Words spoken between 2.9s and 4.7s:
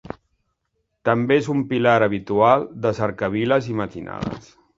cercaviles i matinades.